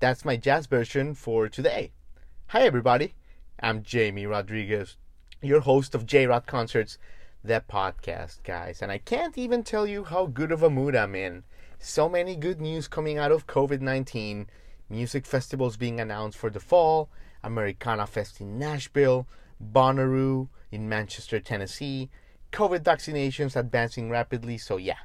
[0.00, 1.92] That's my jazz version for today.
[2.48, 3.14] Hi, everybody.
[3.60, 4.96] I'm Jamie Rodriguez,
[5.40, 6.98] your host of J Rod Concerts,
[7.44, 8.82] the podcast, guys.
[8.82, 11.44] And I can't even tell you how good of a mood I'm in.
[11.78, 14.48] So many good news coming out of COVID 19,
[14.90, 17.08] music festivals being announced for the fall,
[17.44, 19.28] Americana Fest in Nashville,
[19.62, 22.10] Bonnaroo in Manchester, Tennessee
[22.52, 24.98] COVID vaccinations advancing rapidly, so yeah,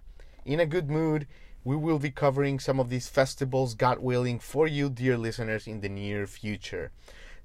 [0.46, 1.28] in a good mood.
[1.66, 5.80] We will be covering some of these festivals, God willing, for you, dear listeners, in
[5.80, 6.92] the near future.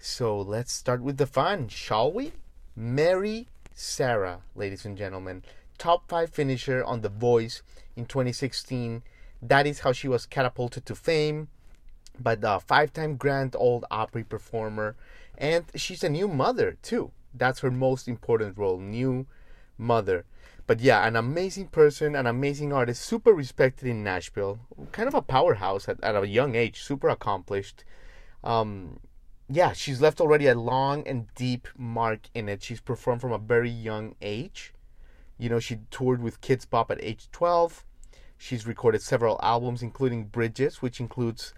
[0.01, 2.33] So let's start with the fun, shall we?
[2.75, 5.45] Mary Sarah, ladies and gentlemen,
[5.79, 7.63] top five finisher on The Voice
[7.95, 9.05] in 2016.
[9.41, 11.47] That is how she was catapulted to fame
[12.19, 14.97] by the five time Grand Ole Opry performer.
[15.37, 17.13] And she's a new mother, too.
[17.33, 19.27] That's her most important role, new
[19.79, 20.25] mother.
[20.67, 24.59] But yeah, an amazing person, an amazing artist, super respected in Nashville,
[24.93, 27.85] kind of a powerhouse at, at a young age, super accomplished.
[28.45, 29.01] Um,
[29.49, 32.63] yeah, she's left already a long and deep mark in it.
[32.63, 34.75] She's performed from a very young age.
[35.39, 37.83] You know, she toured with Kidz Bop at age 12.
[38.37, 41.55] She's recorded several albums, including Bridges, which includes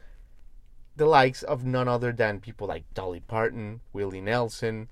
[0.97, 4.89] the likes of none other than people like Dolly Parton, Willie Nelson,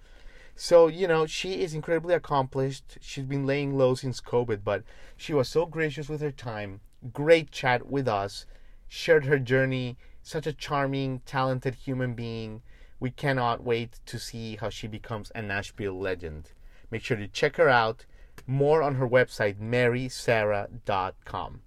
[0.61, 2.99] so, you know, she is incredibly accomplished.
[3.01, 4.83] She's been laying low since COVID, but
[5.17, 6.81] she was so gracious with her time.
[7.13, 8.45] Great chat with us.
[8.89, 9.99] Shared her journey.
[10.21, 12.63] Such a charming, talented human being.
[12.99, 16.51] We cannot wait to see how she becomes a Nashville legend.
[16.91, 18.05] Make sure to check her out.
[18.45, 21.61] More on her website, marysarah.com.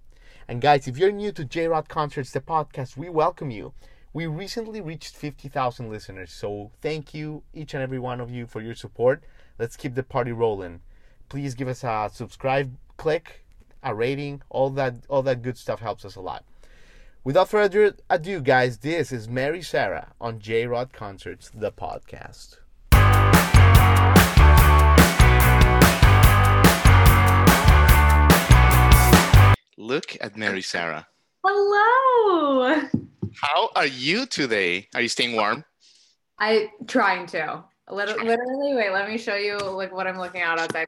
[0.46, 3.72] And guys, if you're new to J Rod Concerts, the podcast, we welcome you.
[4.14, 8.60] We recently reached 50,000 listeners, so thank you, each and every one of you, for
[8.60, 9.24] your support.
[9.58, 10.82] Let's keep the party rolling.
[11.30, 13.46] Please give us a subscribe, click,
[13.82, 16.44] a rating, all that, all that good stuff helps us a lot.
[17.24, 22.58] Without further ado, guys, this is Mary Sarah on J Rod Concerts, the podcast.
[29.78, 31.06] Look at Mary Sarah.
[31.42, 32.90] Hello.
[33.40, 34.88] How are you today?
[34.94, 35.64] Are you staying warm?
[36.38, 37.64] I trying to.
[37.90, 38.92] Literally, literally, wait.
[38.92, 40.86] Let me show you like what I'm looking at outside.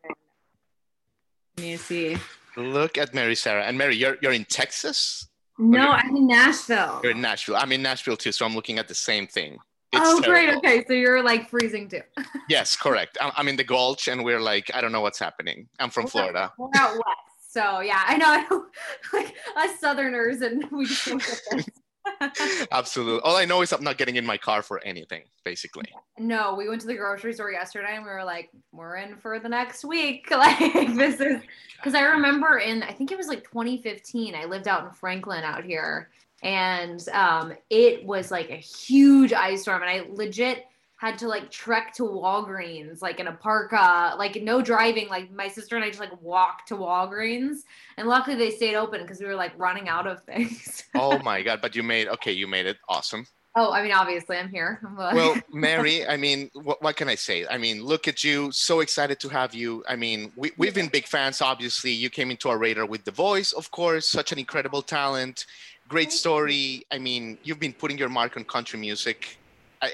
[1.57, 2.17] Let me see.
[2.57, 3.97] Look at Mary Sarah and Mary.
[3.97, 5.29] You're you're in Texas.
[5.59, 7.01] No, I'm in Nashville.
[7.03, 7.57] You're in Nashville.
[7.57, 9.59] I'm in Nashville too, so I'm looking at the same thing.
[9.93, 10.61] It's oh, terrible.
[10.61, 10.73] great.
[10.73, 12.01] Okay, so you're like freezing too.
[12.49, 13.17] yes, correct.
[13.21, 15.69] I'm in the Gulch, and we're like, I don't know what's happening.
[15.79, 16.53] I'm from we're Florida.
[16.59, 18.67] We're out west, so yeah, I know.
[19.13, 21.67] like us Southerners, and we just don't get this.
[22.73, 23.21] Absolutely.
[23.21, 25.87] All I know is I'm not getting in my car for anything, basically.
[26.19, 29.39] No, we went to the grocery store yesterday and we were like, we're in for
[29.39, 30.29] the next week.
[30.35, 31.41] Like, this is
[31.77, 35.45] because I remember in, I think it was like 2015, I lived out in Franklin
[35.45, 36.11] out here
[36.43, 39.83] and um, it was like a huge ice storm.
[39.83, 44.41] And I legit, had to like trek to Walgreens, like in a parka, uh, like
[44.43, 45.09] no driving.
[45.09, 47.59] Like my sister and I just like walked to Walgreens,
[47.97, 50.85] and luckily they stayed open because we were like running out of things.
[50.95, 51.61] oh my god!
[51.61, 52.33] But you made okay.
[52.33, 53.27] You made it awesome.
[53.57, 54.81] Oh, I mean, obviously, I'm here.
[54.97, 57.47] well, Mary, I mean, what, what, can I say?
[57.49, 58.51] I mean, look at you.
[58.51, 59.85] So excited to have you.
[59.89, 61.93] I mean, we, we've been big fans, obviously.
[61.93, 65.47] You came into our radar with The Voice, of course, such an incredible talent,
[65.89, 66.85] great story.
[66.91, 69.39] I mean, you've been putting your mark on country music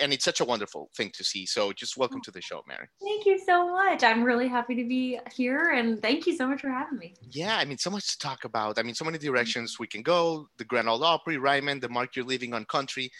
[0.01, 1.47] and it's such a wonderful thing to see.
[1.47, 2.87] So just welcome to the show, Mary.
[3.03, 4.03] Thank you so much.
[4.03, 7.15] I'm really happy to be here and thank you so much for having me.
[7.31, 8.79] Yeah, I mean, so much to talk about.
[8.79, 12.17] I mean, so many directions we can go, the Grand Ole Opry, Ryman, the mark
[12.17, 13.11] you're living on country.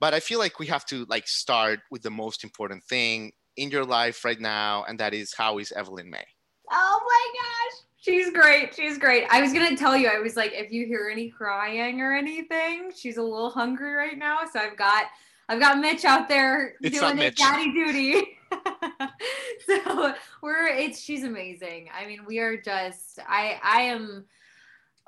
[0.00, 3.70] But I feel like we have to like start with the most important thing in
[3.70, 6.24] your life right now, and that is how is Evelyn May?
[6.70, 7.80] Oh my gosh.
[7.96, 8.74] She's great.
[8.74, 9.24] She's great.
[9.30, 12.90] I was gonna tell you, I was like, if you hear any crying or anything,
[12.94, 14.40] she's a little hungry right now.
[14.52, 15.04] So I've got
[15.48, 18.38] I've got Mitch out there it's doing his daddy duty.
[19.66, 21.88] so we're it's she's amazing.
[21.92, 24.24] I mean, we are just I I am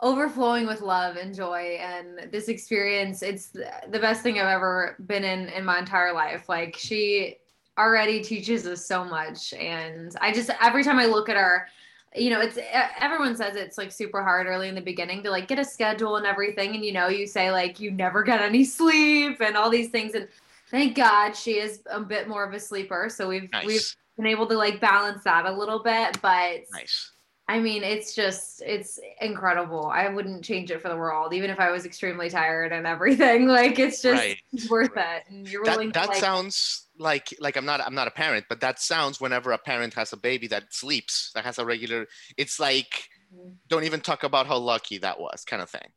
[0.03, 5.25] overflowing with love and joy and this experience it's the best thing I've ever been
[5.25, 6.49] in in my entire life.
[6.49, 7.37] Like she
[7.79, 11.69] already teaches us so much and I just every time I look at her
[12.17, 12.59] you know, it's
[13.01, 16.17] everyone says it's like super hard early in the beginning to like get a schedule
[16.17, 16.75] and everything.
[16.75, 20.15] And you know, you say like you never get any sleep and all these things.
[20.15, 20.29] And
[20.71, 23.09] thank God she is a bit more of a sleeper.
[23.09, 23.67] So we've Nice.
[23.67, 26.21] we've been able to like balance that a little bit.
[26.23, 27.13] But Nice.
[27.48, 29.87] I mean, it's just it's incredible.
[29.87, 33.46] I wouldn't change it for the world, even if I was extremely tired and everything.
[33.56, 34.38] Like it's just Right.
[34.52, 34.96] it's worth Right.
[34.96, 35.25] it.
[35.28, 38.46] And you're willing That that like sounds like like I'm not I'm not a parent,
[38.48, 42.06] but that sounds whenever a parent has a baby that sleeps, that has a regular
[42.37, 43.56] it's like Mm-hmm.
[43.69, 45.90] don't even talk about how lucky that was kind of thing.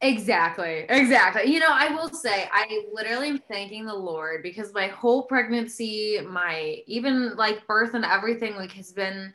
[0.00, 0.86] Exactly.
[0.88, 1.52] Exactly.
[1.52, 6.20] You know, I will say I literally am thanking the Lord because my whole pregnancy,
[6.24, 9.34] my even like birth and everything like has been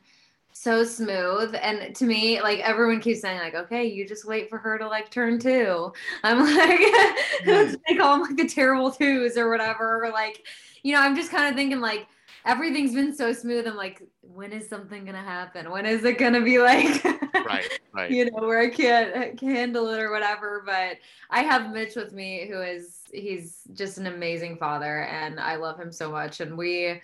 [0.53, 4.57] so smooth and to me like everyone keeps saying like okay you just wait for
[4.57, 5.91] her to like turn two
[6.23, 6.79] i'm like
[7.43, 7.73] hmm.
[7.87, 10.45] they call them like the terrible twos or whatever or like
[10.83, 12.07] you know i'm just kind of thinking like
[12.45, 16.41] everything's been so smooth i'm like when is something gonna happen when is it gonna
[16.41, 17.03] be like
[17.45, 18.11] Right, right.
[18.11, 20.63] you know where I can't handle it or whatever.
[20.65, 20.97] But
[21.29, 25.79] I have Mitch with me, who is he's just an amazing father, and I love
[25.79, 26.39] him so much.
[26.39, 27.01] And we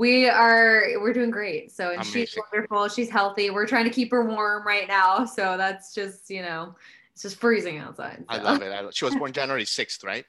[0.00, 1.70] we are we're doing great.
[1.72, 2.88] So and she's wonderful.
[2.88, 3.50] She's healthy.
[3.50, 5.26] We're trying to keep her warm right now.
[5.26, 6.74] So that's just you know
[7.12, 8.24] it's just freezing outside.
[8.28, 8.72] I love it.
[8.72, 10.24] I she was born January 6th, right?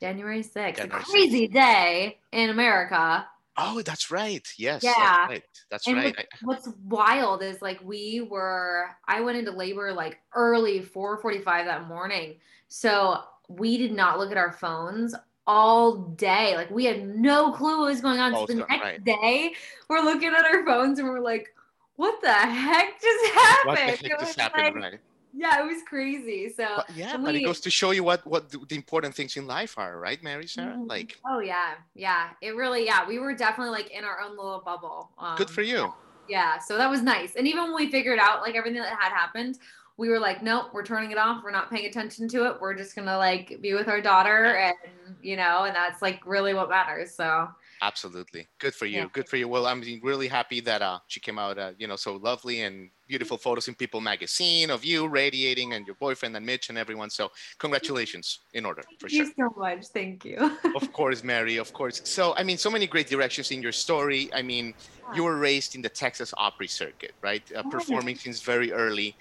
[0.00, 1.10] January sixth, a January 6th.
[1.10, 3.26] crazy day in America.
[3.56, 4.46] Oh, that's right.
[4.58, 4.82] Yes.
[4.82, 4.92] Yeah.
[4.96, 5.42] That's right.
[5.70, 6.16] That's And right.
[6.16, 11.44] what- I- what's wild is like we were I went into labor like early 4:45
[11.64, 12.36] that morning.
[12.68, 15.14] So we did not look at our phones
[15.46, 16.56] all day.
[16.56, 18.34] Like we had no clue what was going on.
[18.34, 19.04] So the next right.
[19.04, 19.54] day
[19.88, 21.54] we're looking at our phones and we're like,
[21.96, 23.58] what the heck just happened?
[23.64, 25.00] what the heck just happened, like- right?
[25.36, 26.48] Yeah, it was crazy.
[26.48, 29.36] So But yeah, and but it goes to show you what what the, important things
[29.36, 30.76] in life are, right, Mary Sarah?
[30.76, 30.88] Mhm.
[30.88, 32.30] Like, Oh yeah, yeah.
[32.40, 33.06] It really, yeah.
[33.06, 35.10] We were definitely like in our own little bubble.
[35.18, 35.92] Um, good for you.
[36.28, 37.34] Yeah, so that was nice.
[37.34, 39.58] And even when we figured out like everything that had happened,
[39.96, 41.42] we were like, nope, we're turning it off.
[41.44, 42.56] We're not paying attention to it.
[42.60, 44.74] We're just gonna like be with our daughter, and
[45.22, 47.14] you know, and that's like really what matters.
[47.14, 47.48] So
[47.84, 48.48] Absolutely.
[48.58, 49.00] Good for you.
[49.00, 49.06] Yeah.
[49.12, 49.46] Good for you.
[49.46, 52.88] Well, I'm really happy that uh, she came out, uh, you know, so lovely and
[53.08, 57.10] beautiful photos in People magazine of you radiating and your boyfriend and Mitch and everyone.
[57.10, 59.26] So congratulations in order for thank sure.
[59.26, 59.86] you so much.
[59.88, 60.38] Thank you.
[60.76, 62.00] of course, Mary, of course.
[62.04, 64.30] So, I mean, so many great directions in your story.
[64.32, 64.72] I mean,
[65.14, 67.42] you were raised in the Texas Opry circuit, right?
[67.54, 69.14] Uh, performing since very early.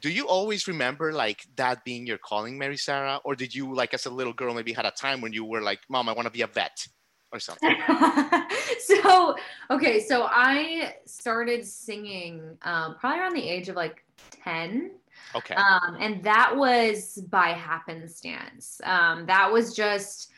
[0.00, 3.20] Do you always remember like that being your calling, Mary Sarah?
[3.24, 5.60] Or did you, like, as a little girl, maybe had a time when you were
[5.60, 6.86] like, Mom, I want to be a vet
[7.32, 7.74] or something?
[8.80, 9.36] so
[9.70, 14.04] okay, so I started singing um, probably around the age of like
[14.44, 14.92] ten.
[15.34, 15.54] Okay.
[15.54, 18.80] Um, and that was by happenstance.
[18.84, 20.29] Um, that was just,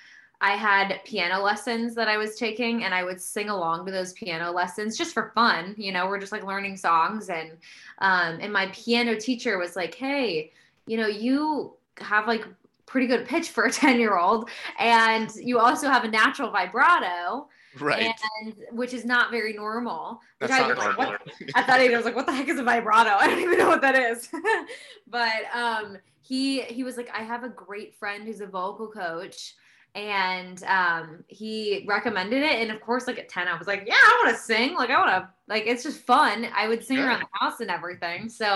[0.43, 4.13] I had piano lessons that I was taking, and I would sing along to those
[4.13, 5.73] piano lessons just for fun.
[5.79, 7.53] You know, we're just like learning songs, and
[7.99, 10.51] um, and my piano teacher was like, "Hey,
[10.87, 12.45] you know, you have like
[12.87, 14.51] pretty good pitch for a ten year old,
[14.81, 17.47] and you also have a natural vibrato,
[17.79, 18.13] right.
[18.43, 21.13] and which is not very normal." Which That's I not like, normal.
[21.13, 23.11] "What at that age, I was like, what the heck is a vibrato?
[23.17, 24.29] I don't even know what that is.
[25.07, 29.55] but um, he he was like, I have a great friend who's a vocal coach.
[29.95, 32.61] And um, he recommended it.
[32.63, 34.75] And of course, like at 10, I was like, yeah, I want to sing.
[34.75, 36.47] Like, I want to, like, it's just fun.
[36.55, 37.09] I would sing Yeah.
[37.09, 38.29] around the house and everything.
[38.31, 38.47] So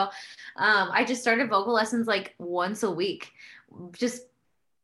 [0.57, 3.33] um, I just started vocal lessons like once a week,
[3.93, 4.23] just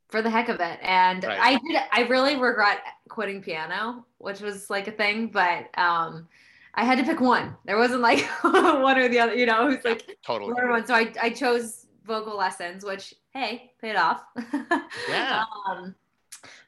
[0.09, 0.79] for the heck of it.
[0.83, 1.39] And Right.
[1.41, 6.29] I did, I really regret quitting piano, which was like a thing, but um,
[6.75, 7.57] I had to pick one.
[7.65, 10.53] There wasn't like one or the other, you know, it was like totally.
[10.53, 10.85] one.
[10.87, 14.23] So I, I chose vocal lessons, which hey, paid off.
[15.09, 15.45] Yeah.
[15.71, 15.95] um,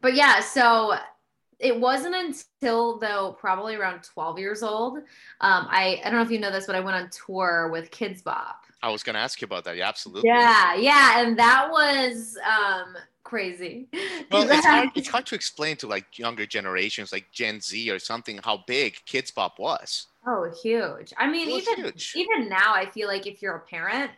[0.04, 0.94] but yeah, so
[1.58, 4.98] it wasn't until though probably around 12 years old.
[4.98, 7.90] Um, I, I don't know if you know this, but I went on tour with
[7.90, 8.64] Kidz Bop.
[8.82, 9.78] I was going to ask you about that.
[9.78, 10.28] Yeah, absolutely.
[10.28, 13.88] Yeah, yeah, and that was um crazy.
[14.30, 17.98] Well, it's hard, it's hard to explain to like younger generations, like Gen Z or
[17.98, 20.08] something, how big Kidz Bop was.
[20.26, 21.14] Oh, huge.
[21.16, 22.12] I mean, even huge.
[22.14, 24.10] even now, I feel like if you're a parent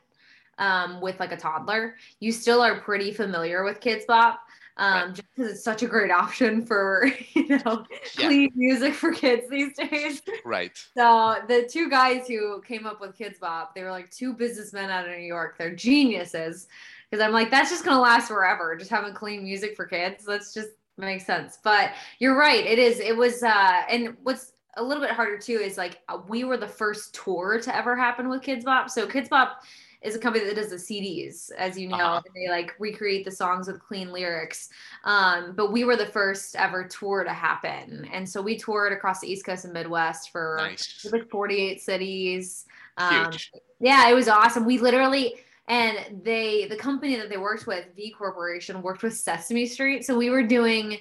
[0.58, 4.40] um, with like a toddler, you still are pretty familiar with Kidz Bop.
[4.78, 7.84] Um, just because it's such a great option for you know
[8.18, 8.26] Yeah.
[8.26, 10.20] clean music for kids these days.
[10.44, 10.76] Right.
[10.96, 14.90] So the two guys who came up with Kidz Bop, they were like two businessmen
[14.90, 15.56] out of New York.
[15.58, 16.68] They're geniuses.
[17.10, 18.76] Because I'm like, that's just gonna last forever.
[18.76, 20.24] Just having clean music for kids.
[20.26, 21.58] That's just makes sense.
[21.62, 22.64] But you're right.
[22.66, 23.00] It is.
[23.00, 23.42] It was.
[23.42, 27.58] uh And what's a little bit harder too is like we were the first tour
[27.62, 28.90] to ever happen with Kidz Bop.
[28.90, 29.62] So Kidz Bop
[30.06, 31.96] is a company that does the CDs, as you know.
[31.96, 32.22] Uh-huh.
[32.24, 34.68] and They like recreate the songs with clean lyrics.
[35.04, 39.20] Um, but we were the first ever tour to happen, and so we toured across
[39.20, 41.06] the East Coast and Midwest for Nice.
[41.12, 42.64] like 48 cities.
[42.98, 43.52] Um, Huge.
[43.80, 44.64] yeah, it was awesome.
[44.64, 45.34] We literally
[45.68, 50.04] and they the company that they worked with, V Corporation, worked with Sesame Street.
[50.06, 50.98] So we were doing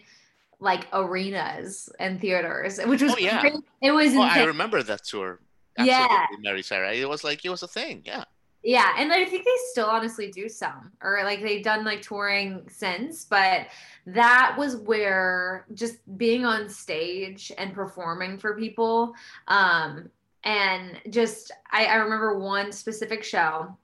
[0.59, 3.41] like arenas and theaters, which was Oh, yeah.
[3.41, 3.53] great.
[3.81, 5.39] It was Oh, I remember that tour.
[5.77, 6.07] Yeah.
[6.09, 6.93] Absolutely, Mary Sarah.
[6.93, 8.01] It was like it was a thing.
[8.05, 8.23] Yeah.
[8.65, 12.67] Yeah, and I think they still honestly do some, or like they've done like touring
[12.67, 13.67] since, but
[14.07, 19.13] that was where just being on stage and performing for people,
[19.49, 20.09] um,
[20.43, 23.77] and just I, I remember one specific show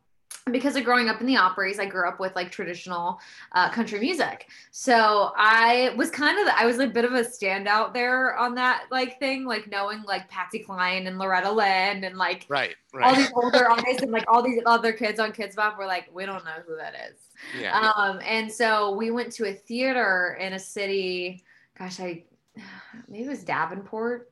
[0.51, 3.19] because of growing up in the operas, I grew up with like traditional
[3.51, 4.47] uh, country music.
[4.71, 8.85] So I was kind of, I was a bit of a standout there on that
[8.89, 12.75] like thing, like knowing like Patsy Cline and Loretta Lynn and like Right.
[12.93, 13.17] all Right.
[13.17, 16.25] these older artists and like all these other kids on Kidz Bop were like, we
[16.25, 17.19] don't know who that is.
[17.59, 17.77] yeah.
[17.79, 21.43] Um, and so we went to a theater in a city,
[21.77, 22.23] gosh, I
[23.07, 24.30] maybe it was Davenport.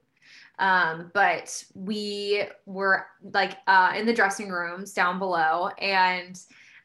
[0.60, 6.40] Um, but we were like uh, in the dressing rooms down below, and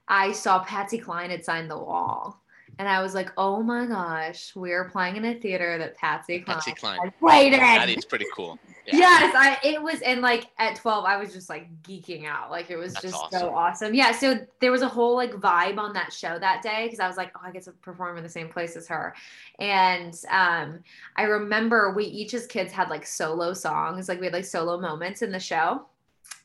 [0.08, 2.43] I saw Patsy Cline had signed the wall.
[2.78, 6.56] And I was like, oh my gosh, we're playing in a theater that Patsy Cline,
[6.56, 6.98] Patsy Cline.
[7.00, 7.60] had played in.
[7.60, 8.58] That is pretty cool.
[8.86, 8.96] Yeah.
[8.98, 12.50] Yes, I it was and like at 12 I was just like geeking out.
[12.50, 13.40] Like it was That's just awesome.
[13.40, 13.94] so awesome.
[13.94, 17.06] Yeah, so there was a whole like vibe on that show that day cuz I
[17.06, 19.14] was like, "Oh, I get to perform in the same place as her."
[19.58, 20.80] And um
[21.16, 24.78] I remember we each as kids had like solo songs, like we had like solo
[24.78, 25.86] moments in the show.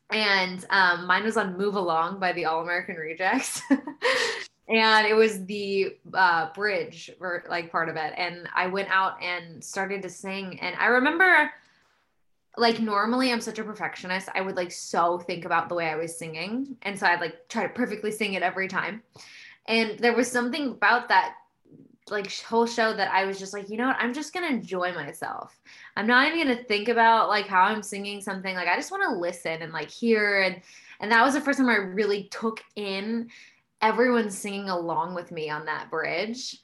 [0.09, 3.61] And um mine was on Move Along by the All American Rejects.
[4.69, 8.13] and it was the uh, bridge or like part of it.
[8.15, 10.59] And i went out and started to sing.
[10.59, 11.51] And i remember
[12.57, 15.95] like normally i'm such a perfectionist i would like so think about the way i
[15.95, 16.77] was singing.
[16.83, 19.01] And so i'd like try to perfectly sing it every time.
[19.65, 21.35] And there was something about that
[22.09, 23.97] like whole show that i was just like you know what?
[23.99, 25.59] I'm just gonna enjoy myself.
[25.95, 28.55] I'm not even gonna think about like how i'm singing something.
[28.55, 30.41] Like i just want to listen and like hear.
[30.41, 30.61] And
[30.99, 33.29] and that was the first time i really took in
[33.81, 36.57] everyone singing along with me on that bridge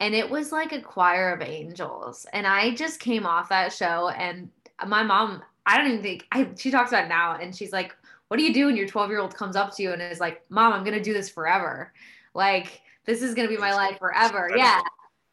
[0.00, 4.08] and it was like a choir of angels and i just came off that show
[4.10, 4.48] and
[4.86, 7.94] my mom i don't even think I, she talks about it now and she's like
[8.28, 10.20] what do you do when your 12 year old comes up to you and is
[10.20, 11.92] like mom i'm gonna do this forever
[12.34, 14.80] like this is gonna be my life forever yeah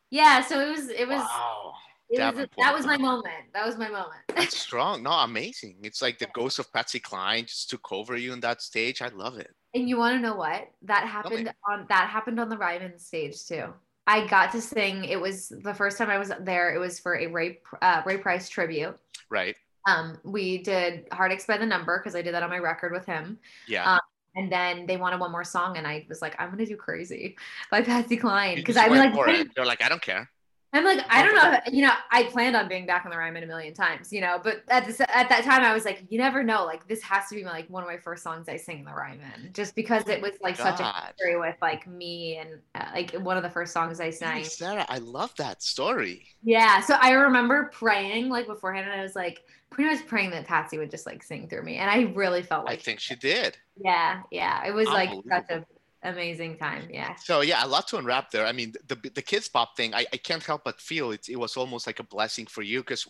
[0.09, 1.73] yeah so it was it was wow.
[2.09, 5.03] it was that was my moment that was my moment That's strong.
[5.03, 5.77] No, amazing.
[5.83, 9.01] It's like the ghost of Patsy Cline just took over you on that stage.
[9.01, 9.53] I love it.
[9.73, 10.69] And you want to know what?
[10.83, 13.73] That happened on that happened on the Ryman stage too.
[14.07, 15.05] I got to sing.
[15.05, 16.73] It was the first time I was there.
[16.73, 18.97] It was for a Ray uh, Ray Price tribute.
[19.29, 19.55] Right.
[19.87, 23.05] Um, we did Heartaches by the Number because I did that on my record with
[23.05, 23.37] him.
[23.67, 23.93] Yeah.
[23.93, 23.99] Um,
[24.35, 27.37] And then they wanted one more song, and I was like, I'm gonna do Crazy
[27.71, 29.55] by Patsy Cline because I'm like, it.
[29.55, 30.29] They're like, I don't care.
[30.71, 33.43] I'm like, I don't know, you know, I planned on being back on the Ryman
[33.43, 36.19] a million times, you know, but at this at that time I was like, you
[36.19, 38.79] never know, like this has to be like one of my first songs I sing
[38.79, 42.59] in the Ryman, just because it was like such a story with like me and
[42.75, 44.43] uh, like one of the first songs I sang.
[44.43, 46.27] Hey, Sarah, I love that story.
[46.43, 50.45] Yeah, so I remember praying like beforehand, and I was like pretty much praying that
[50.45, 53.15] Patsy would just like sing through me, and I really felt like, I think she
[53.15, 53.57] did.
[53.83, 55.65] yeah, yeah, it was like such a
[56.03, 56.87] amazing time.
[56.91, 58.45] Yeah, So yeah, a lot to unwrap there.
[58.45, 61.29] I mean, the the Kidz Bop thing, I, I can't help but feel it.
[61.29, 63.07] It was almost like a blessing for you because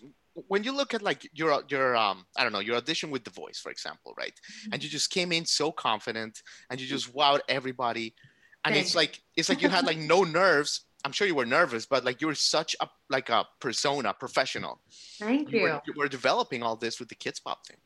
[0.48, 3.32] when you look at like your your um I don't know your audition with The
[3.32, 4.34] Voice, for example, right?
[4.72, 8.14] And you just came in so confident and you just wowed everybody,
[8.66, 10.82] and it's like it's like you had like no nerves.
[11.06, 14.82] I'm sure you were nervous, but like you were such a like a persona, professional.
[15.18, 15.64] thank You you.
[15.64, 17.78] were, you were developing all this with the Kidz Bop thing.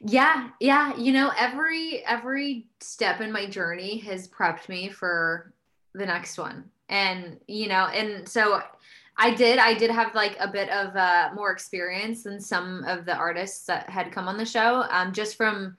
[0.00, 0.96] Yeah, yeah.
[0.96, 5.52] You know, every every step in my journey has prepped me for
[5.94, 6.64] the next one.
[6.88, 8.62] And, you know, and so
[9.16, 13.04] I did I did have like a bit of uh more experience than some of
[13.04, 14.84] the artists that had come on the show.
[14.90, 15.76] Um just from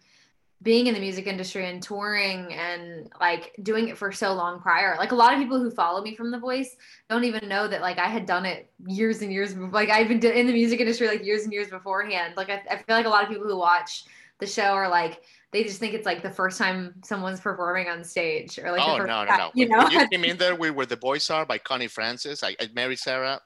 [0.62, 4.96] being in the music industry and touring and like doing it for so long prior.
[4.98, 6.76] Like a lot of people who follow me from The Voice
[7.10, 9.56] don't even know that like I had done it years and years.
[9.56, 12.34] Like I've been in the music industry like years and years beforehand.
[12.36, 14.04] Like I, I feel like a lot of people who watch
[14.40, 18.04] the show are like they just think it's like the first time someone's performing on
[18.04, 19.52] stage or like oh no, no, time, no!
[19.54, 22.44] You know, you came in there, we were the boys are by Connie Francis.
[22.44, 23.42] I, I Mary Sarah.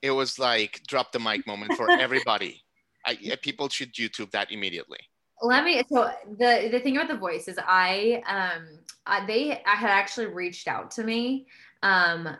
[0.00, 2.62] It was like drop the mic moment for everybody.
[3.06, 4.98] I, yeah, people should YouTube that immediately.
[5.46, 9.74] Let me so the the thing about the voice is i um I, they i
[9.74, 11.46] had actually reached out to me
[11.82, 12.36] um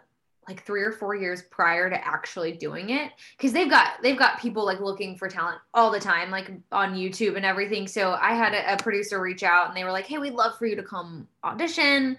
[0.48, 4.40] like three or four years prior to actually doing it because they've got they've got
[4.40, 7.86] people like looking for talent all the time like on youtube and everything.
[7.86, 10.58] So i had a, a producer reach out and they were like hey we'd love
[10.58, 12.16] for you to come audition.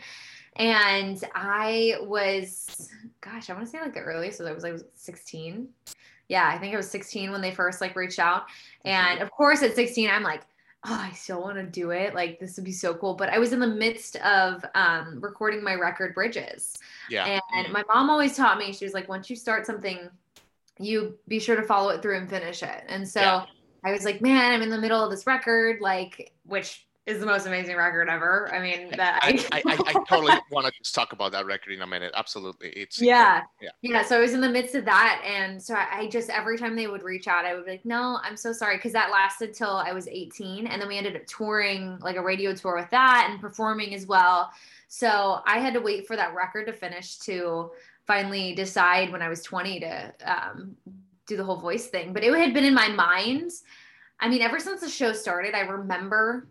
[0.55, 2.89] And i was
[3.21, 5.67] gosh i want to say like the earliest was i was like 16
[6.27, 8.43] yeah i think it was 16 when they first like reached out.
[8.85, 10.41] And of course at 16 i'm like
[10.87, 12.13] oh, I still want to do it.
[12.13, 13.15] Like this would be so cool.
[13.15, 16.77] But I was in the midst of um, recording my record Bridges.
[17.09, 17.39] Yeah.
[17.53, 17.71] And Mhm.
[17.71, 20.09] my mom always taught me, she was like, once you start something,
[20.77, 22.83] you be sure to follow it through and finish it.
[22.87, 23.45] And so Yeah.
[23.83, 27.25] I was like, man, I'm in the middle of this record, like, which is the
[27.25, 28.51] most amazing record ever.
[28.53, 31.73] I mean, that I, I, I, I totally want to just talk about that record
[31.73, 32.11] in a minute.
[32.15, 32.69] Absolutely.
[32.69, 33.43] It's yeah.
[33.61, 33.69] Yeah.
[33.83, 34.03] Yeah.
[34.03, 35.21] So I was in the midst of that.
[35.23, 37.85] And so I, I just, every time they would reach out, I would be like,
[37.85, 38.79] no, I'm so sorry.
[38.79, 40.65] Cause that lasted till I was 18.
[40.65, 44.07] And then we ended up touring like a radio tour with that and performing as
[44.07, 44.49] well.
[44.87, 47.71] So I had to wait for that record to finish to
[48.07, 50.75] finally decide when I was 20 to um,
[51.27, 52.13] do the whole voice thing.
[52.13, 53.51] But it had been in my mind.
[54.19, 56.47] I mean, ever since the show started, I remember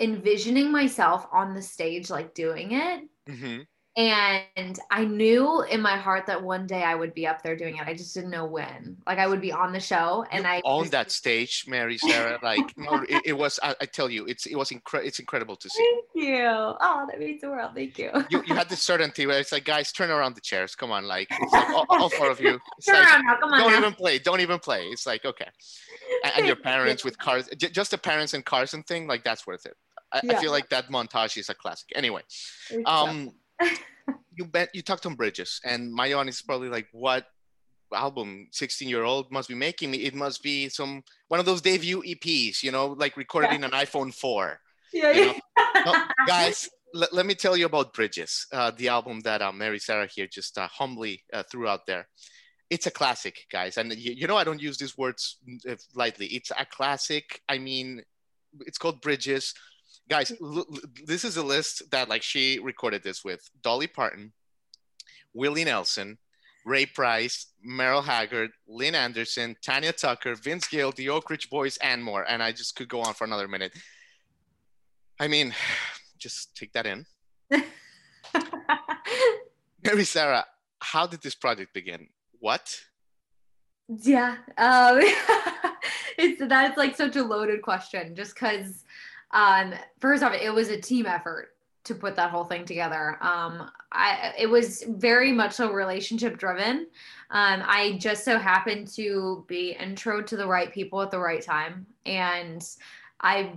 [0.00, 3.04] envisioning myself on the stage, like doing it.
[3.28, 3.66] Mhm.
[3.96, 7.76] And I knew in my heart that one day I would be up there doing
[7.76, 7.86] it.
[7.88, 8.96] I just didn't know when.
[9.04, 11.98] Like I would be on the show, and you I on just- that stage, Mary
[11.98, 12.38] Sarah.
[12.42, 13.58] Like, no, it, it was.
[13.62, 15.82] I, I tell you, it's it was incre- It's incredible to see.
[16.14, 16.46] Thank you.
[16.46, 17.72] Oh, that means the world.
[17.74, 18.10] Thank you.
[18.30, 20.74] You, you had this certainty where it's like, guys, turn around the chairs.
[20.76, 22.58] Come on, like, it's like all, all four of you.
[22.78, 23.36] It's Turn like, around now.
[23.40, 23.78] Come on don't now.
[23.78, 24.18] even play.
[24.20, 24.86] Don't even play.
[24.86, 25.48] It's like okay.
[26.24, 29.66] And, and your parents with cars, just the parents and Carson thing, like that's worth
[29.66, 29.74] it.
[30.12, 31.88] I, I feel like that montage is a classic.
[31.94, 32.22] Anyway,
[32.86, 33.30] um,
[34.36, 37.26] you bet you talked on bridges, and my audience is probably like, what
[37.92, 39.98] album 16 year old must be making me?
[39.98, 43.56] It must be some one of those debut EPs, you know, like recorded Yeah.
[43.56, 44.60] in an iPhone 4.
[44.92, 45.82] yeah, you know, yeah.
[45.84, 49.78] No, guys, let, let me tell you about Bridges, uh, the album that uh, Mary
[49.78, 52.08] Sarah here just uh, humbly uh, threw out there.
[52.68, 53.76] It's a classic, guys.
[53.78, 55.38] And you, you know, I don't use these words
[55.68, 56.26] uh, lightly.
[56.26, 57.40] It's a classic.
[57.48, 58.02] I mean,
[58.60, 59.54] it's called Bridges.
[60.10, 60.66] Guys, l- l-
[61.06, 64.32] this is a list that like she recorded this with Dolly Parton,
[65.32, 66.18] Willie Nelson,
[66.66, 72.02] Ray Price, Merle Haggard, Lynn Anderson, Tanya Tucker, Vince Gill, the Oak Ridge Boys, and
[72.02, 72.24] more.
[72.28, 73.72] And I just could go on for another minute.
[75.18, 75.54] I mean,
[76.18, 77.06] just take that in.
[79.84, 80.44] Mary Sarah,
[80.80, 82.08] how did this project begin?
[82.40, 82.80] What?
[83.88, 84.36] Yeah.
[84.58, 85.00] Um,
[86.18, 88.84] it's that's like such a loaded question just because
[89.32, 91.50] um first off it was a team effort
[91.82, 93.16] to put that whole thing together.
[93.20, 96.86] Um I it was very much so relationship driven.
[97.30, 101.42] Um I just so happened to be intro to the right people at the right
[101.42, 102.62] time and
[103.20, 103.54] I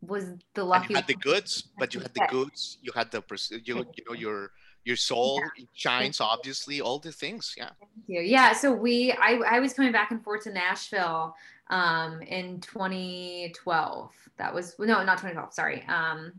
[0.00, 0.24] was
[0.54, 2.78] the And lucky you had the goods, but you had the goods.
[2.82, 3.60] You had the you,
[3.96, 4.50] you know your
[4.84, 5.42] your soul
[5.72, 7.54] shines obviously all the things.
[7.56, 7.70] Yeah.
[7.80, 8.20] Thank you.
[8.20, 11.34] Yeah, so we I I was coming back and forth to Nashville
[11.70, 14.12] um in 2012.
[14.36, 15.84] That was no, not 2012, sorry.
[15.88, 16.32] Um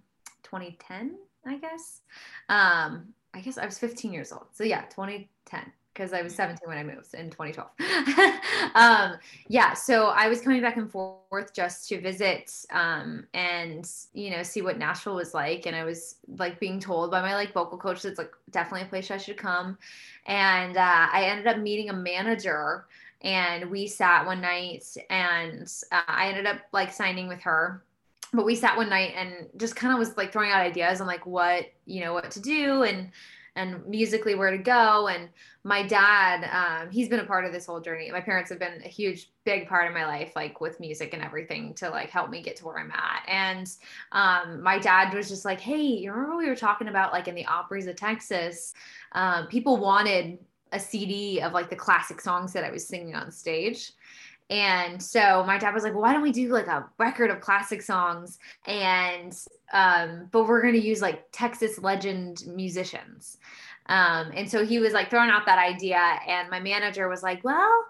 [0.44, 2.02] 2010, I guess.
[2.50, 4.46] Um I guess I was 15 years old.
[4.54, 7.70] So yeah, 2010 because I was 17 when I moved in 2012.
[8.76, 14.32] um yeah, so I was coming back and forth just to visit um and you
[14.32, 17.54] know see what Nashville was like and I was like being told by my like
[17.54, 19.78] vocal coach it's like definitely a place I should come
[20.26, 22.86] and uh, I ended up meeting a manager
[23.22, 27.84] and we sat one night and uh, I ended up like signing with her
[28.34, 31.08] but we sat one night and just kind of was like throwing out ideas on
[31.08, 33.12] like what you know what to do and
[33.56, 35.08] and musically where to go.
[35.08, 35.30] And
[35.64, 38.12] my dad um, he's been a part of this whole journey.
[38.12, 41.24] My parents have been a huge big part of my life like with music and
[41.24, 43.24] everything to like help me get to where i'm at.
[43.28, 43.70] And
[44.12, 47.36] um, my dad was just like hey you remember we were talking about like in
[47.36, 48.74] the operas of texas?
[49.14, 50.40] Um, people wanted
[50.72, 53.94] a cd of like the classic songs that i was singing on stage
[54.50, 57.42] and so my dad was like, well, why don't we do like a record of
[57.42, 58.38] classic songs?
[58.68, 59.36] And,
[59.74, 63.38] um, but we're going to use like Texas legend musicians.
[63.88, 66.00] Um, and so he was like throwing out that idea.
[66.28, 67.86] And my manager was like, well,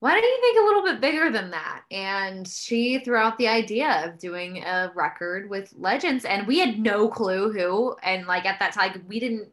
[0.00, 1.82] why don't you think a little bit bigger than that?
[1.90, 6.24] And she threw out the idea of doing a record with legends.
[6.24, 7.96] And we had no clue who.
[8.02, 9.48] And like at that time, we didn't,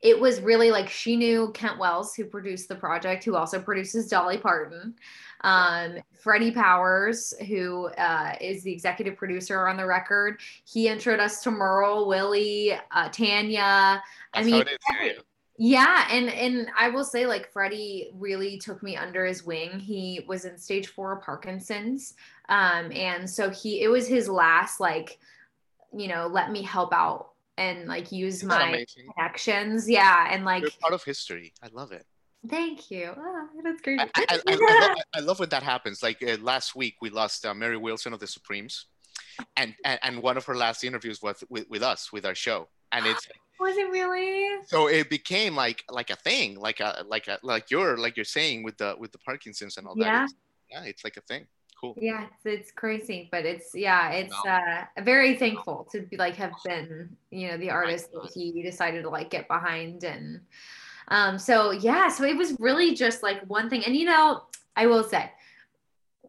[0.00, 4.08] it was really like she knew Kent Wells, who produced the project, who also produces
[4.08, 4.94] Dolly Parton.
[5.42, 11.42] Um, Freddie Powers, who uh, is the executive producer on the record, he introduced us
[11.44, 14.02] to Merle, Willie, uh, Tanya.
[14.34, 14.60] I mean, how
[15.02, 15.22] it is.
[15.58, 19.78] Yeah, and and I will say like Freddie really took me under his wing.
[19.78, 22.14] He was in stage 4 Parkinson's.
[22.48, 25.18] Um and so he it was his last like
[25.96, 29.88] you know, let me help out and like use Isn't my connections.
[29.88, 31.54] Yeah, and like You're part of history.
[31.62, 32.04] I love it.
[32.48, 33.12] Thank you.
[33.16, 34.00] Ah, that's great.
[34.00, 36.02] I, I, I, love, I love when that happens.
[36.02, 38.86] Like uh, last week, we lost uh, Mary Wilson of the Supremes,
[39.56, 42.68] and, and and one of her last interviews was with, with us with our show,
[42.92, 43.26] and it's
[43.60, 44.62] was it really?
[44.66, 48.24] so it became like like a thing, like a like a like you're like you're
[48.24, 50.04] saying with the with the Parkinson's and all that.
[50.04, 50.24] Yeah.
[50.24, 50.34] It's,
[50.70, 51.46] yeah, it's like a thing.
[51.80, 51.94] Cool.
[52.00, 54.50] Yeah, it's, it's crazy, but it's yeah, it's No.
[54.50, 59.02] uh very thankful to be like have been, you know, the artist that he decided
[59.02, 60.40] to like get behind and
[61.08, 63.84] um so yeah, so it was really just like one thing.
[63.84, 64.42] And you know,
[64.74, 65.30] I will say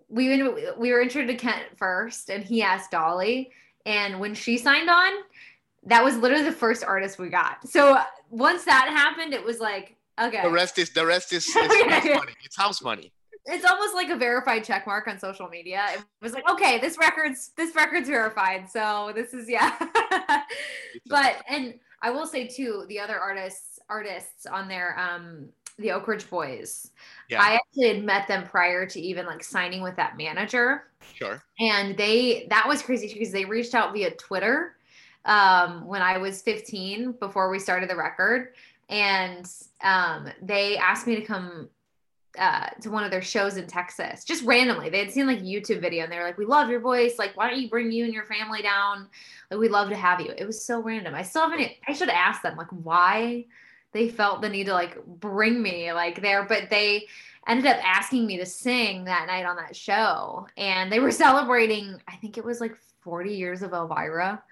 [0.10, 3.52] we went- we were introduced to Kent first and he asked Dolly
[3.86, 5.12] and when she signed on,
[5.86, 7.68] that was literally the first artist we got.
[7.68, 7.98] So
[8.30, 10.42] once that happened, it was like okay.
[10.44, 12.34] The rest is the rest is, is house money.
[12.44, 13.12] It's house money.
[13.46, 15.86] it's almost like a verified check mark on social media.
[15.94, 18.70] It was like, okay, this record's this record's verified.
[18.70, 19.72] So this is yeah.
[21.08, 26.08] But and I will say too, the other artists artists on their um, the Oak
[26.08, 26.92] Ridge Boys.
[27.30, 27.42] Yeah.
[27.42, 30.84] I actually had met them prior to even like signing with that manager.
[31.14, 31.44] sure.
[31.60, 34.76] And they that was crazy because they reached out via Twitter
[35.26, 38.54] um, when I was 15 before we started the record.
[38.90, 39.46] And
[39.82, 41.70] um, they asked me to come
[42.40, 44.90] uh, to one of their shows in Texas, just randomly.
[44.90, 47.20] They had seen like a YouTube video and they were like, We love your voice.
[47.20, 49.08] Like, why don't you bring you and your family down?
[49.52, 50.34] Like, we'd love to have you.
[50.38, 51.14] It was so random.
[51.14, 53.46] I still haven't, I should asked them, like, why
[53.94, 57.08] they felt the need to like bring me like there, but they
[57.48, 60.48] ended up asking me to sing that night on that show.
[60.58, 64.44] And they were celebrating, I think it was like 40 years of Elvira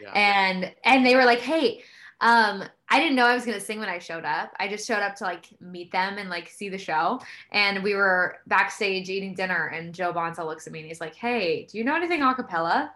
[0.00, 0.12] Yeah.
[0.14, 1.82] and and they were like hey
[2.20, 4.86] um i didn't know i was going to sing when i showed up i just
[4.86, 9.10] showed up to like meet them and like see the show and we were backstage
[9.10, 11.96] eating dinner and Joe Bonsall looks at me and he's like hey do you know
[11.96, 12.92] anything a cappella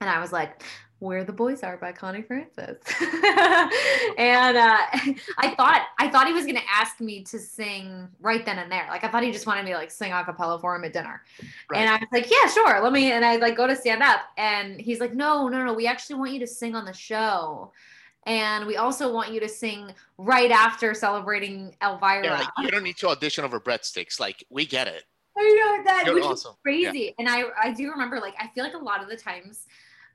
[0.00, 0.62] and i was like
[1.00, 2.78] where the boys are by connie francis
[4.18, 4.78] and uh
[5.38, 8.70] i thought i thought he was going to ask me to sing right then and
[8.70, 10.84] there like i thought he just wanted me to like sing a cappella for him
[10.84, 11.22] at dinner
[11.74, 12.82] and I was like, yeah, sure.
[12.82, 13.12] Let me.
[13.12, 15.74] And I like go to stand up, and he's like, no, no, no.
[15.74, 17.72] We actually want you to sing on the show,
[18.26, 22.24] and we also want you to sing right after celebrating Elvira.
[22.24, 24.20] yeah, like, you don't need to audition over breadsticks.
[24.20, 25.04] Like we get it.
[25.36, 26.52] I know that, You're which awesome.
[26.52, 27.12] is crazy.
[27.18, 29.66] And I, I do remember, like, I feel like a lot of the times,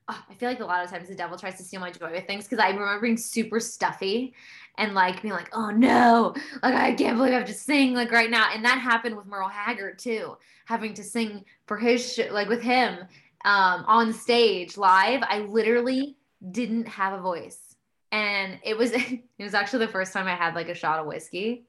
[0.10, 2.12] oh, I feel like a lot of times the devil tries to steal my joy
[2.12, 4.34] with things because I remember being super stuffy
[4.78, 8.12] and like being like, oh no, like I can't believe I have to sing like
[8.12, 8.50] right now.
[8.54, 12.62] And that happened with Merle Haggard too, having to sing for his sh- like with
[12.62, 13.00] him
[13.46, 15.22] um, on stage live.
[15.24, 16.18] I literally
[16.52, 17.69] didn't have a voice.
[18.12, 21.06] And it was it was actually the first time I had like a shot of
[21.06, 21.64] whiskey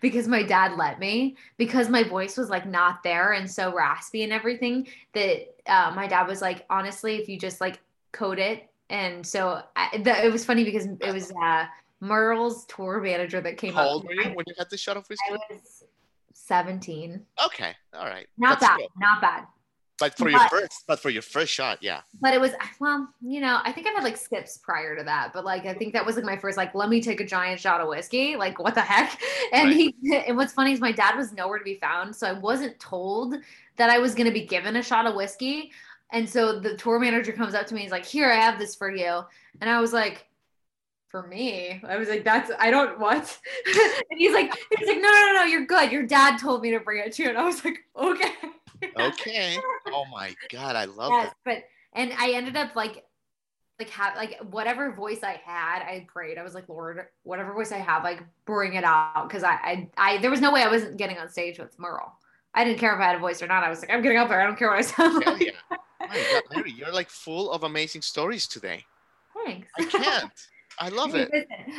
[0.00, 4.22] because my dad let me because my voice was like not there and so raspy
[4.22, 7.80] and everything that uh, my dad was like honestly if you just like
[8.12, 11.64] code it and so I, the, it was funny because it was uh,
[12.00, 13.90] Merle's tour manager that came How up.
[13.90, 15.24] old were you when you had the shot of whiskey?
[15.30, 15.84] I was
[16.34, 17.24] 17.
[17.46, 18.26] Okay, all right.
[18.36, 18.88] Not That's bad, good.
[18.98, 19.44] not bad.
[19.98, 22.00] But for your first, but for your first shot, yeah.
[22.20, 25.32] But it was well, you know, I think I've had like sips prior to that,
[25.32, 27.60] but like I think that was like my first like let me take a giant
[27.60, 29.20] shot of whiskey, like what the heck?
[29.52, 29.76] And Right.
[29.76, 29.94] he
[30.26, 33.36] and what's funny is my dad was nowhere to be found, so I wasn't told
[33.76, 35.70] that I was going to be given a shot of whiskey.
[36.10, 38.74] And so the tour manager comes up to me, he's like, "Here, I have this
[38.74, 39.22] for you,"
[39.60, 40.26] and I was like.
[41.08, 45.02] For me, I was like, "That's I don't what," and he's like, "He's like, no,
[45.10, 45.92] no, no, no, you're good.
[45.92, 48.32] Your dad told me to bring it to you," and I was like, "Okay."
[48.98, 49.56] Okay.
[49.88, 51.36] oh my god, I love yes, that.
[51.44, 52.68] but and I ended mm-hmm.
[52.68, 53.04] up like
[53.78, 56.38] like have like whatever voice I had, I prayed.
[56.38, 59.28] I was like, Lord, whatever voice I have, like bring it out.
[59.30, 62.12] Cause I I, I there was no way I wasn't getting on stage with Merle.
[62.54, 63.64] I didn't care if I had a voice or not.
[63.64, 64.40] I was like, I'm getting up there.
[64.40, 65.46] I don't care what I sound Hell like.
[65.46, 65.76] yeah.
[66.00, 68.84] My God, Mary, you're like full of amazing stories today.
[69.44, 69.68] Thanks.
[69.78, 70.32] I can't.
[70.78, 71.30] I love it.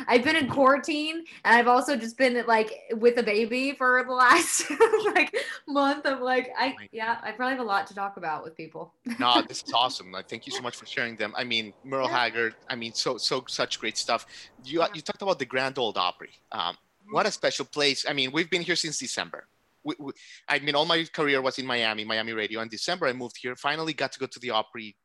[0.06, 4.12] I've been in quarantine and I've also just been like with a baby for the
[4.12, 4.70] last
[5.14, 5.34] like
[5.66, 8.94] month of like I yeah, I probably have a lot to talk about with people.
[9.18, 10.10] No, this is awesome.
[10.12, 11.32] Like, thank you so much for sharing them.
[11.36, 12.18] I mean, Merle Yeah.
[12.18, 12.54] Haggard.
[12.68, 14.26] I mean, so so such great stuff.
[14.64, 16.30] You you talked about the Grand Ole Opry.
[16.52, 16.76] Um,
[17.10, 18.04] what a special place.
[18.08, 19.46] I mean, we've been here since December.
[19.82, 20.12] We, we,
[20.48, 22.60] I mean, all my career was in Miami, Miami radio.
[22.60, 23.54] In December, I moved here.
[23.56, 24.96] Finally, got to go to the Opry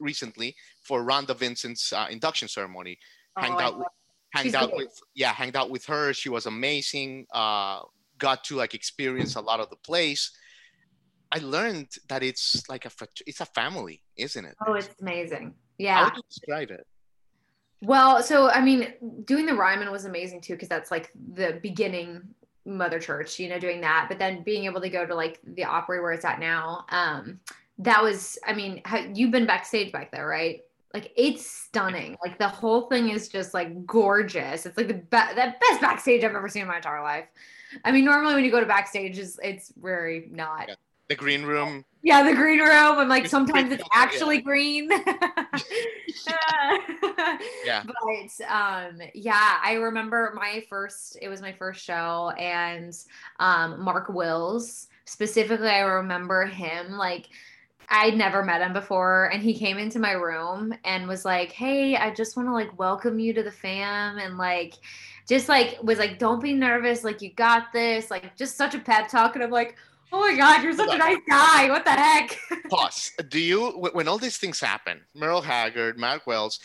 [0.00, 2.98] recently for Rhonda Vincent's uh, induction ceremony.
[3.36, 3.88] Hanged Oh, out with,
[4.32, 4.86] hanged She's out great.
[4.86, 6.12] with, yeah, hanged out with her.
[6.12, 7.26] She was amazing.
[7.32, 7.80] Uh,
[8.18, 10.30] got to like experience a lot of the place.
[11.32, 12.90] I learned that it's like a
[13.26, 14.54] it's a family, isn't it?
[14.64, 15.46] Oh, it's amazing.
[15.48, 16.04] How Yeah.
[16.04, 16.86] would you describe it?
[17.82, 18.94] Well, so I mean,
[19.24, 22.22] doing the Ryman was amazing too, because that's like the beginning
[22.64, 24.06] mother church, you know, doing that.
[24.08, 27.40] But then being able to go to like the Opry where it's at now, um,
[27.78, 30.60] that was, I mean, how, you've been backstage back there, right?
[30.94, 32.16] Like it's stunning.
[32.24, 34.64] Like the whole thing is just like gorgeous.
[34.64, 37.26] It's like the be- the best backstage I've ever seen in my entire life.
[37.84, 40.68] I mean, normally when you go to backstage, is it's very not.
[40.68, 40.74] Yeah.
[41.08, 41.84] The green room.
[42.02, 44.02] Yeah, the green room, and like sometimes it's filter, yeah.
[44.02, 44.88] actually green.
[47.64, 47.82] Yeah.
[47.84, 51.18] But um, yeah, I remember my first.
[51.20, 52.94] It was my first show, and
[53.40, 57.28] um, Mark Wills specifically I remember him like
[57.88, 61.96] I'd never met him before and he came into my room and was like, "Hey,
[61.96, 64.74] I just want to like welcome you to the fam and like
[65.28, 68.78] just like was like don't be nervous, like you got this." Like just such a
[68.78, 69.76] pep talk and I'm like,
[70.12, 71.68] "Oh my god, you're such a nice guy.
[71.70, 72.38] What the heck?"
[72.70, 73.12] Pause.
[73.28, 76.60] Do you when all these things happen, Merle Haggard, Mark Wills,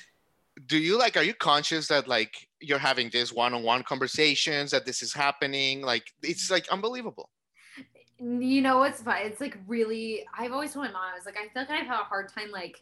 [0.68, 5.02] do you like are you conscious that like you're having this one-on-one conversations that this
[5.02, 5.82] is happening?
[5.82, 7.30] Like it's like unbelievable
[8.20, 9.18] you know what's fun?
[9.22, 10.26] It's like really.
[10.38, 12.30] I've always told my mom, I was like, I feel like I've had a hard
[12.30, 12.82] time, like,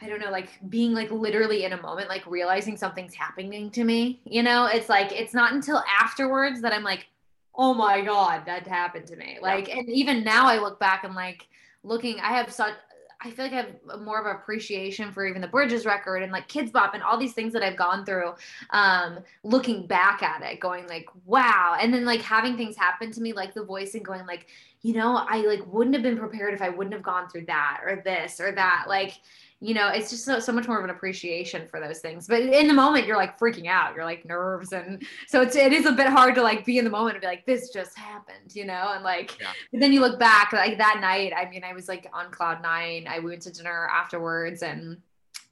[0.00, 3.84] I don't know, like being like literally in a moment, like realizing something's happening to
[3.84, 4.20] me.
[4.24, 7.06] You know, it's like it's not until afterwards that I'm like,
[7.54, 9.38] oh my god, that happened to me.
[9.42, 9.78] Like, yeah.
[9.78, 11.46] and even now I look back and like
[11.82, 12.74] looking, I have such
[13.22, 16.48] I feel like I have more of appreciation for even the Bridges record and like
[16.48, 18.32] Kidz Bop and all these things that I've gone through.
[18.70, 21.76] Um, looking back at it, going like, wow.
[21.78, 24.46] And then like having things happen to me, like the voice and going like,
[24.80, 27.80] you know, I like wouldn't have been prepared if I wouldn't have gone through that
[27.84, 28.86] or this or that.
[28.88, 29.20] Like,
[29.62, 32.26] you know, it's just so, so much more of an appreciation for those things.
[32.26, 33.94] But in the moment, you're like freaking out.
[33.94, 36.84] You're like nerves, and so it's it is a bit hard to like be in
[36.84, 39.38] the moment and be like, this just happened, you know, and like.
[39.38, 39.52] Yeah.
[39.70, 41.34] But then you look back, like that night.
[41.36, 43.06] I mean, I was like on cloud nine.
[43.06, 44.96] I went to dinner afterwards, and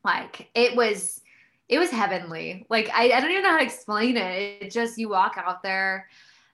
[0.05, 1.21] like it was,
[1.69, 2.65] it was heavenly.
[2.71, 4.63] Like I, I don't even know how to explain it.
[4.63, 6.09] It just you walk out there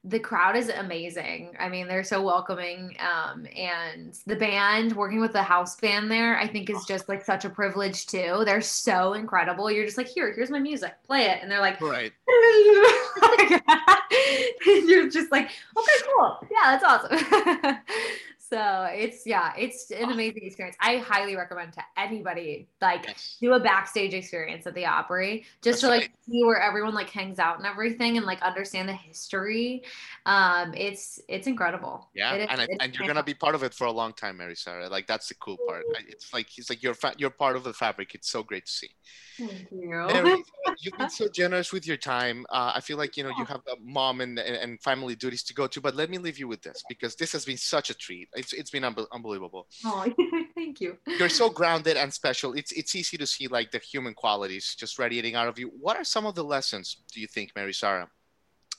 [0.06, 1.54] the crowd is amazing.
[1.58, 2.94] I mean, they're so welcoming.
[3.00, 7.24] Um, and the band working with the house band there, I think is just like
[7.24, 8.42] such a privilege too.
[8.44, 9.70] They're so incredible.
[9.70, 11.38] You're just like, here, here's my music, play it.
[11.40, 12.12] And they're like, right.
[14.66, 16.38] you're just like, okay, cool.
[16.50, 17.78] Yeah, that's awesome.
[18.54, 20.76] So it's yeah, it's an amazing experience.
[20.80, 23.36] I highly recommend to anybody like yes.
[23.40, 26.10] do a backstage experience at the Opry just That's to like right.
[26.24, 29.82] see where everyone like hangs out and everything and like understand the history.
[30.24, 32.08] Um, it's it's incredible.
[32.14, 34.36] Yeah, it, and it, and you're gonna be part of it for a long time,
[34.36, 34.88] Mary Sarah.
[34.88, 35.82] Like that's the cool part.
[36.06, 38.14] It's like he's like you're fa- you're part of the fabric.
[38.14, 38.90] It's so great to see.
[39.36, 39.88] Thank you.
[39.88, 40.44] Mary,
[40.78, 42.46] you've been so generous with your time.
[42.50, 45.54] Uh, I feel like you know you have a mom and, and family duties to
[45.54, 47.94] go to, but let me leave you with this because this has been such a
[47.94, 48.28] treat.
[48.44, 49.66] It's it's been un- unbelievable.
[49.84, 50.06] Oh,
[50.54, 50.98] thank you.
[51.18, 52.52] You're so grounded and special.
[52.52, 55.72] It's it's easy to see like the human qualities just radiating out of you.
[55.80, 58.08] What are some of the lessons do you think, Mary Sarah,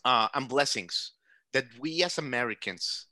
[0.03, 1.13] uh, and blessings
[1.53, 3.07] that we as Americans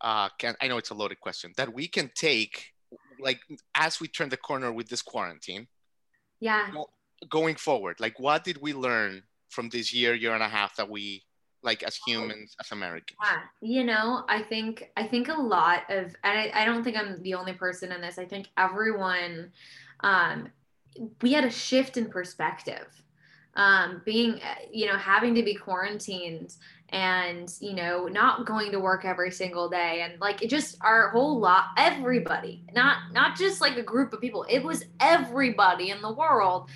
[0.00, 0.56] uh, can?
[0.60, 2.72] I know it's a loaded question that we can take
[3.20, 3.40] like
[3.74, 5.66] as we turn the corner with this quarantine
[6.40, 6.70] yeah
[7.28, 10.90] going forward like what did we learn from this year year and a half that
[10.90, 11.22] we
[11.62, 13.18] like as humans as americans.
[13.22, 16.96] Yeah you know i think i think a lot of and I, I don't think
[16.96, 19.52] i'm the only person in this i think everyone
[20.00, 20.48] um
[21.22, 22.86] we had a shift in perspective.
[23.54, 26.54] Um being you know having to be quarantined
[26.88, 31.10] and you know not going to work every single day and like it just our
[31.10, 36.00] whole lot everybody not not just like a group of people it was everybody in
[36.00, 36.70] the world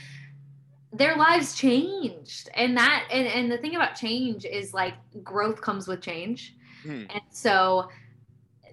[0.93, 2.49] their lives changed.
[2.55, 6.55] And that and, and the thing about change is like growth comes with change.
[6.83, 7.05] Hmm.
[7.11, 7.89] and so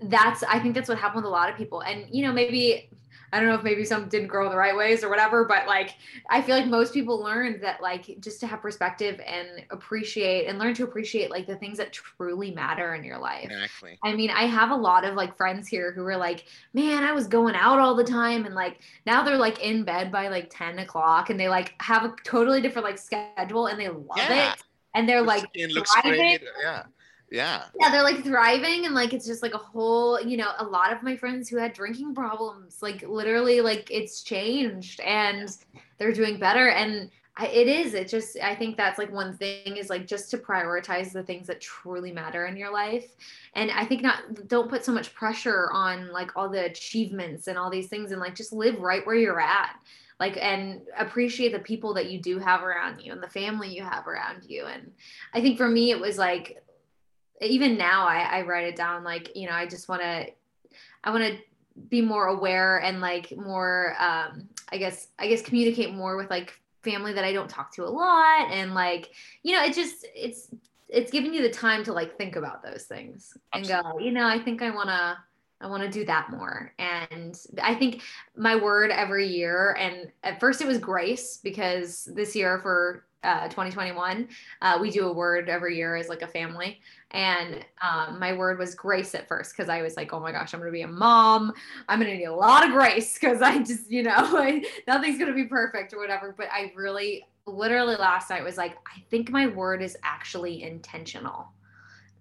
[0.04, 1.82] that's i think that's what happened with a lot of people.
[1.82, 2.89] And you know maybe
[3.34, 5.65] I don't know if maybe some didn't grow in the right ways or whatever, but
[5.65, 5.96] like
[6.30, 10.60] I feel like most people learned that like just to have perspective and appreciate and
[10.60, 13.46] learn to appreciate like the things that truly matter in your life.
[13.46, 13.98] Exactly.
[14.04, 17.12] I mean, I have a lot of like friends here who were like, man, I
[17.12, 20.52] was going out all the time and like now they're like in bed by like
[20.52, 24.54] 10 o'clock and they like have a totally different like schedule and they love yeah.
[24.54, 24.63] it.
[24.93, 26.38] And they're like, thriving.
[26.62, 26.84] Yeah
[27.34, 27.63] yeah.
[27.80, 30.93] Yeah they're like thriving and like it's just like a whole you know a lot
[30.93, 35.58] of my friends who had drinking problems like literally like it's changed and
[35.98, 39.78] they're doing better and I, it is it just i think that's like one thing
[39.78, 43.15] is like just to prioritize the things that truly matter in your life
[43.56, 47.58] and i think not don't put so much pressure on like all the achievements and
[47.58, 49.76] all these things and like just live right where you're at
[50.19, 53.82] like and appreciate the people that you do have around you and the family you
[53.82, 54.91] have around you and
[55.34, 56.63] i think for me it was like
[57.43, 60.27] even now I, I write it down like you know i just want to
[61.03, 61.38] i want to
[61.89, 66.60] be more aware and like more um i guess i guess communicate more with like
[66.84, 70.49] family that i don't talk to a lot and like you know it just it's
[70.89, 73.73] it's giving you the time to like think about those things Absolutely.
[73.73, 75.17] and go you know i think i want to
[75.63, 76.73] I want to do that more.
[76.77, 78.01] And I think
[78.36, 83.47] my word every year, and at first it was grace because this year for uh,
[83.47, 84.27] 2021,
[84.62, 86.79] uh, we do a word every year as like a family.
[87.12, 90.53] And um, my word was grace at first because I was like, oh my gosh,
[90.53, 91.53] I'm going to be a mom.
[91.88, 95.17] I'm going to need a lot of grace because I just, you know, like, nothing's
[95.17, 96.33] going to be perfect or whatever.
[96.36, 101.47] But I really, literally last night was like, I think my word is actually intentional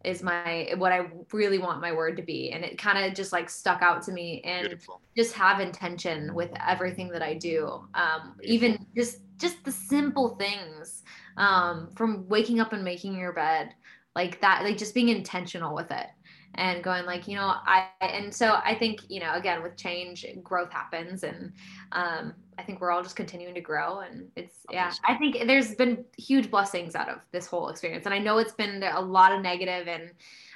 [0.05, 2.53] is my what I really want my word to be.
[2.53, 5.01] And it kind of just like stuck out to me and Beautiful.
[5.17, 7.87] just have intention with everything that I do.
[7.95, 11.03] Um, even just just the simple things
[11.37, 13.75] um, from waking up and making your bed
[14.15, 16.09] like that, like just being intentional with it
[16.57, 20.27] and going like you know i and so i think you know again with change
[20.43, 21.53] growth happens and
[21.93, 25.75] um i think we're all just continuing to grow and it's yeah i think there's
[25.75, 29.33] been huge blessings out of this whole experience and i know it's been a lot
[29.33, 30.11] of negative and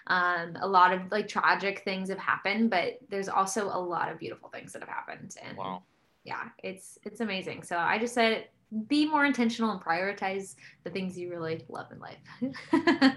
[0.09, 4.18] um a lot of like tragic things have happened but there's also a lot of
[4.18, 5.82] beautiful things that have happened and Wow.
[6.24, 8.46] yeah it's it's amazing so i just said
[8.88, 12.18] be more intentional and prioritize the things you really love in life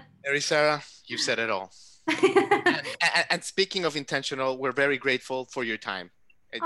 [0.24, 1.72] Mary Sarah, you said it all.
[2.66, 6.10] And, and, and speaking of intentional, we're very grateful for your time.
[6.52, 6.62] It-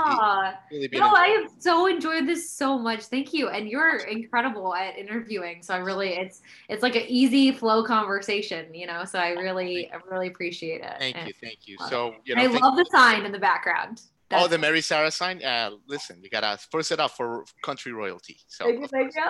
[0.71, 3.03] really no, I have so enjoyed this so much.
[3.03, 5.63] Thank you, and you're incredible at interviewing.
[5.63, 9.05] So I really, it's it's like an easy flow conversation, you know.
[9.05, 10.95] So I really, I really appreciate it.
[10.99, 11.77] Thank And you, thank you.
[11.89, 14.01] So you know, I love the sign in the background.
[14.33, 15.43] Oh, the Mary Sarah sign.
[15.43, 18.39] Uh, listen, you gotta first it up for country royalty.
[18.47, 19.25] So Thank you, of thank course.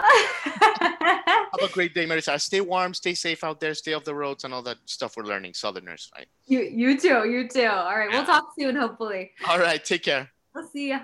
[0.47, 0.53] you.
[1.01, 2.39] have a great day, Mary Sarah.
[2.39, 5.25] Stay warm, stay safe out there, stay off the roads, and all that stuff we're
[5.25, 6.27] learning, Southerners, right?
[6.47, 7.67] you, you too, you too.
[7.67, 8.77] All right, we'll talk soon.
[8.77, 10.31] Hopefully, All right, take care.
[10.55, 11.01] we'll see ya.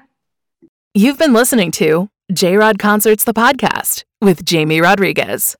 [0.94, 5.56] You've been listening to J Rod Concerts, the podcast with Jamie Rodriguez.